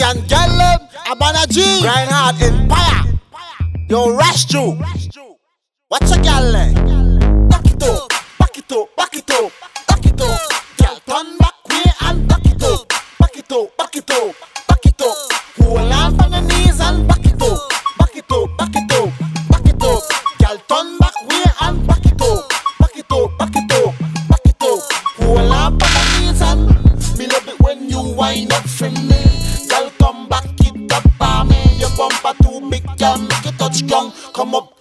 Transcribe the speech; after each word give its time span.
And 0.00 0.28
gentlemen, 0.28 0.88
Abana 1.08 1.46
G, 1.48 1.60
Reinhard 1.84 2.42
Empire. 2.42 3.18
Yo, 3.88 4.16
Rash 4.16 4.44
Jew. 4.46 4.76
What's 5.88 6.10
a 6.10 6.16
like? 6.18 6.74
Back 7.48 7.64
it 7.66 7.82
up, 7.82 8.08
back 8.38 8.58
it 8.58 8.72
up, 8.72 8.96
back 8.96 9.14
it 9.14 9.30
up, 9.30 9.52
back 9.86 10.04
it 10.04 10.20
up. 10.20 10.40
Gal, 10.78 11.00
turn 11.06 11.38
back 11.38 11.68
way 11.68 11.84
and 12.00 12.28
back 12.28 12.44
it 12.44 12.62
up, 12.62 12.88
back 13.20 13.36
it 13.36 13.52
up, 13.52 13.76
back 13.76 13.96
it 13.96 14.10
up, 14.10 14.34
Come 34.44 34.56
up 34.56 34.73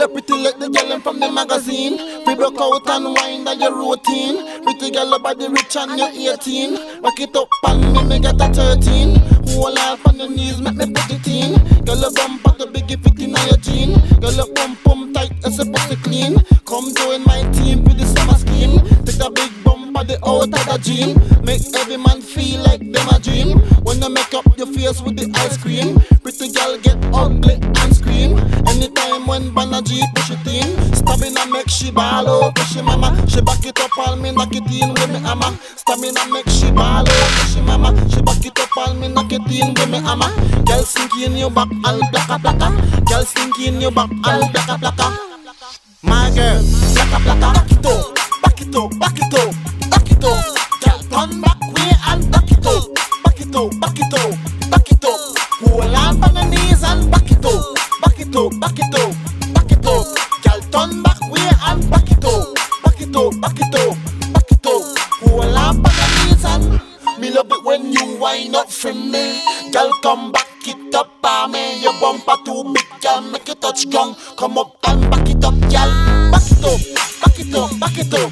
you 0.00 0.08
pretty 0.08 0.32
like 0.32 0.58
the 0.58 0.68
gal 0.70 0.98
from 1.00 1.20
the 1.20 1.30
magazine. 1.30 2.24
We 2.26 2.34
broke 2.34 2.60
out 2.60 2.88
and 2.88 3.12
wind 3.12 3.48
on 3.48 3.60
your 3.60 3.74
routine. 3.74 4.64
Pretty 4.64 4.88
your 4.94 5.18
body 5.20 5.48
rich 5.48 5.76
and 5.76 5.98
you're 5.98 6.32
18. 6.32 7.02
Back 7.02 7.20
it 7.20 7.36
up 7.36 7.48
and 7.68 7.92
me, 7.92 8.02
me 8.04 8.18
get 8.18 8.40
a 8.40 8.48
13. 8.48 9.16
Hold 9.52 9.78
on 9.78 9.98
on 10.06 10.16
the 10.16 10.28
knees, 10.28 10.60
make 10.60 10.76
me 10.76 10.86
put 10.86 11.10
it 11.10 11.26
in. 11.28 11.84
Girl, 11.84 12.00
your 12.00 12.12
bumper 12.12 12.56
the 12.56 12.66
biggie 12.66 13.02
fit 13.02 13.20
in 13.20 13.30
your 13.30 13.60
jean. 13.60 13.92
Girl, 14.20 14.32
your 14.32 14.48
bum 14.54 14.76
pump 14.84 15.14
tight 15.14 15.32
as 15.44 15.58
a 15.58 15.66
pussy 15.66 15.96
clean. 15.96 16.38
Come 16.64 16.94
join 16.94 17.22
my 17.24 17.42
team 17.52 17.84
with 17.84 17.98
the 17.98 18.06
summer 18.06 18.38
scheme. 18.38 18.80
Take 19.04 19.20
a 19.20 19.30
big 19.30 19.52
bump 20.00 20.08
the 20.08 20.28
out 20.28 20.44
of 20.44 20.50
the 20.50 20.78
gym. 20.82 21.44
Make 21.44 21.62
every 21.76 21.96
man 21.96 22.20
feel 22.20 22.62
like 22.62 22.80
them 22.80 23.08
a 23.08 23.18
dream. 23.20 23.58
When 23.82 24.00
you 24.00 24.10
make 24.10 24.32
up 24.34 24.46
your 24.56 24.66
face 24.66 25.00
with 25.00 25.16
the 25.16 25.28
ice 25.40 25.56
cream, 25.56 25.98
pretty 26.22 26.52
girl 26.52 26.78
get 26.78 26.98
ugly 27.12 27.54
and 27.54 27.96
scream. 27.96 28.38
Anytime 28.68 29.26
when 29.26 29.50
Banna 29.50 29.82
G 29.82 30.02
push 30.14 30.30
it 30.30 30.46
in, 30.46 30.94
stamina 30.94 31.46
make 31.52 31.68
she 31.68 31.90
ball 31.90 32.28
over 32.28 32.64
she 32.72 32.82
mama. 32.82 33.16
She 33.28 33.40
back 33.40 33.64
it 33.64 33.78
up 33.80 33.96
all 33.98 34.16
me 34.16 34.32
knock 34.32 34.52
it 34.54 34.64
in 34.70 34.94
with 34.94 35.10
me 35.10 35.18
hammer. 35.20 35.52
Stamina 35.76 36.26
make 36.32 36.48
she 36.48 36.70
ball 36.70 37.04
over 37.08 37.46
she 37.48 37.60
mama. 37.60 37.90
She 38.10 38.22
back 38.22 38.44
it 38.44 38.58
up 38.58 38.76
all 38.76 38.94
me 38.94 39.08
knock 39.08 39.32
it 39.32 39.42
in 39.50 39.74
with 39.74 39.90
me 39.90 39.98
hammer. 40.00 40.30
Girl 40.64 40.82
sink 40.82 41.14
in 41.18 41.36
your 41.36 41.50
back 41.50 41.68
all 41.84 42.00
blacka 42.12 42.38
blacka. 42.38 42.68
Girl 43.06 43.24
sink 43.24 43.58
in 43.60 43.80
your 43.80 43.92
back 43.92 44.10
all 44.24 44.42
blacka 44.48 44.76
blacka. 44.78 45.08
My 46.02 46.30
girl, 46.34 46.62
blacka 46.62 47.18
blacka. 47.24 47.52
Back 47.54 47.70
it 47.70 47.82
back 47.82 48.09
it 48.70 48.76
up, 48.76 48.98
back 48.98 49.18
it 49.18 49.34
up, 49.34 49.54
back 49.90 50.10
it 50.10 50.24
up. 50.24 50.44
Girl 50.80 50.98
turn 51.10 51.40
back 51.40 51.60
way 51.74 51.90
and 52.06 52.30
back 52.30 52.50
it 52.50 52.66
up, 52.66 52.94
back 53.24 53.40
it 53.40 53.54
up, 53.54 53.80
back 53.80 53.98
it 53.98 54.14
up, 54.14 54.70
back 54.70 54.90
it 54.90 55.04
up. 55.04 55.38
Hold 55.60 55.94
on 55.94 56.22
on 56.22 56.34
the 56.34 56.44
knees 56.44 56.82
and 56.84 57.10
back 57.10 57.30
it 57.30 57.44
up, 57.44 57.74
back 58.00 58.20
it 58.20 58.36
up, 58.36 58.60
back 58.60 58.78
it 58.78 58.94
up, 58.94 59.14
back 59.54 59.72
it 59.72 59.86
up. 59.86 60.06
Girl 60.42 60.60
turn 60.70 61.02
back 61.02 61.20
way 61.30 61.50
and 61.66 61.90
back 61.90 62.10
it 62.10 62.24
up, 62.24 62.54
back 62.84 63.00
it 63.00 63.16
up, 63.16 63.40
back 63.40 63.58
it 63.58 63.74
up, 63.74 63.96
back 64.34 64.50
it 64.52 64.66
up. 64.66 64.98
Hold 65.20 65.44
on 65.44 65.56
on 65.56 65.82
the 65.82 66.06
knees 66.14 66.44
and 66.44 67.20
me 67.20 67.30
love 67.30 67.50
it 67.50 67.64
when 67.64 67.92
you 67.92 68.18
wind 68.18 68.54
up 68.54 68.70
for 68.70 68.94
me. 68.94 69.42
Girl 69.72 69.90
come 70.02 70.30
back 70.30 70.46
it 70.66 70.94
up 70.94 71.24
on 71.24 71.52
me. 71.52 71.82
Your 71.82 71.92
bumper 72.00 72.36
too 72.44 72.72
big, 72.72 72.86
girl 73.02 73.20
make 73.22 73.48
it 73.48 73.60
touch 73.60 73.90
ground. 73.90 74.16
Come 74.38 74.58
up 74.58 74.76
and 74.86 75.10
back 75.10 75.28
it 75.28 75.44
up, 75.44 75.58
girl. 75.58 76.30
Back 76.30 76.46
it 76.46 76.64
up, 76.64 76.80
back 77.20 77.38
it 77.40 77.54
up, 77.54 77.80
back 77.80 77.98
it 77.98 78.14
up, 78.14 78.30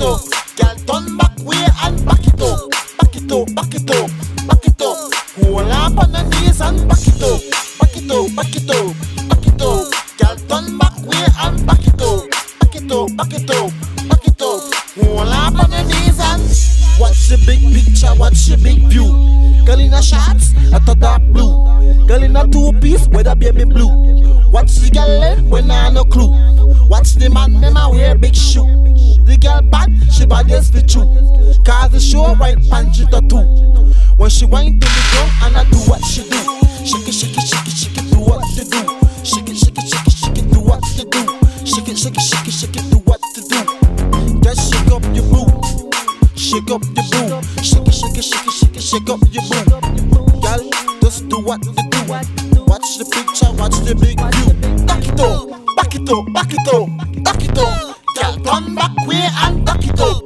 it 0.00 0.86
turn 0.86 1.16
back 1.16 1.36
way 1.40 1.56
and 1.82 2.04
back 2.06 2.26
it 2.26 2.40
up, 2.40 2.70
back 2.98 3.16
it 3.16 3.32
up, 3.32 3.54
back 3.54 3.74
it 3.74 3.90
up, 3.90 4.10
back 4.46 4.66
it 4.66 4.82
up. 4.82 5.12
And 6.58 6.88
back 6.88 7.06
it 7.06 7.20
up, 7.22 7.40
back 7.78 7.96
it 7.96 8.10
up, 8.10 8.36
back 8.36 8.56
it 8.56 8.70
up, 8.70 8.94
back 9.28 9.46
it 9.46 9.62
up. 9.62 10.38
Turn 10.48 10.78
back 10.78 10.96
way 11.02 11.26
and 11.40 11.66
back 11.66 11.86
it 11.86 12.00
up, 12.00 12.30
back 12.60 12.74
it 12.74 12.92
up, 12.92 13.16
back 13.16 13.34
it 13.34 13.50
up, 13.50 13.70
back 14.08 14.26
it 14.26 14.42
up. 14.42 14.62
Watch 16.98 17.28
the 17.28 17.36
big 17.44 17.60
picture, 17.74 18.14
watch 18.18 18.46
the 18.46 18.56
big 18.56 18.88
view. 18.88 19.10
In 19.68 19.92
a 19.92 20.00
dark 20.94 21.22
blue. 21.24 21.66
In 22.08 22.36
a 22.36 22.46
two 22.48 22.72
piece, 22.80 23.06
baby 23.08 23.64
blue. 23.64 23.95
Watch 24.56 24.76
the 24.76 24.88
girl 24.88 25.22
eh, 25.22 25.36
when 25.52 25.70
I 25.70 25.90
no 25.90 26.02
clue. 26.02 26.32
Watch 26.88 27.12
the 27.20 27.28
man, 27.28 27.60
them 27.60 27.76
a 27.76 27.90
wear 27.90 28.16
big 28.16 28.34
shoe. 28.34 28.64
The 29.20 29.36
girl 29.36 29.60
bad, 29.60 29.92
she 30.10 30.24
bad 30.24 30.50
as 30.50 30.70
for 30.72 30.80
true. 30.80 31.04
Cause 31.60 31.92
the 31.92 32.00
show 32.00 32.32
right 32.36 32.56
punch 32.70 33.04
it 33.04 33.12
or 33.12 33.20
two. 33.28 33.44
When 34.16 34.30
she 34.30 34.46
wind 34.46 34.80
to 34.80 34.88
the 34.88 35.02
ground 35.12 35.32
and 35.44 35.56
I 35.60 35.64
do 35.68 35.76
what 35.84 36.00
she 36.08 36.24
do. 36.24 36.40
Shake 36.88 37.04
it, 37.04 37.12
shake 37.12 37.36
it, 37.36 37.44
shake 37.44 37.68
it, 37.68 37.76
shake 37.76 38.00
it, 38.00 38.08
do 38.08 38.16
what 38.16 38.48
to 38.56 38.64
do. 38.64 38.80
Shake 39.28 39.44
it, 39.44 39.60
shake 39.60 39.76
it, 39.76 39.92
shake 39.92 40.08
it, 40.08 40.16
shake 40.24 40.38
it, 40.40 40.48
do 40.48 40.60
what 40.64 40.80
to 40.80 41.04
do. 41.04 41.20
Shake 41.68 41.92
it, 41.92 41.98
shake 42.00 42.16
it, 42.16 42.24
shake 42.24 42.48
it, 42.48 42.56
shake 42.56 42.76
it, 42.80 42.84
do 42.88 42.96
what 43.04 43.20
to 43.36 43.40
do. 43.44 43.60
Just 44.40 44.72
shake 44.72 44.88
up 44.88 45.04
your 45.12 45.28
boo. 45.28 45.52
Shake 46.32 46.72
up 46.72 46.80
your 46.96 47.04
boo. 47.12 47.44
Shake 47.60 47.84
it, 47.84 47.92
shake 47.92 48.16
it, 48.16 48.24
shake 48.24 48.48
it, 48.48 48.56
shake 48.56 48.72
it, 48.72 48.80
shake 48.80 49.10
up 49.12 49.20
your 49.28 49.44
boo. 49.52 50.24
Girl, 50.40 50.64
just 51.04 51.28
do 51.28 51.44
what 51.44 51.60
you 51.60 51.76
do. 51.92 52.55
Watch 52.76 52.98
the 52.98 53.06
picture, 53.06 53.50
watch 53.56 53.72
the 53.88 53.94
big 53.94 54.20
view. 54.20 54.84
Back 54.84 55.08
it 55.08 55.18
up, 55.18 55.48
back 55.76 55.94
it 55.94 56.10
up, 56.10 56.30
back 56.34 56.52
it 56.52 56.68
up, 56.74 57.24
back 57.24 57.42
it 57.42 57.56
up. 57.56 57.96
Girl, 58.14 58.36
turn 58.44 58.74
back 58.74 58.94
way 59.08 59.26
and 59.44 59.64
back 59.64 59.82
it 59.82 59.98
up. 59.98 60.25